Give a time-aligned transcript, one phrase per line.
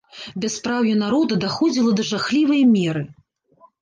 [0.45, 3.03] Бяспраўе народа даходзіла да жахлівай меры.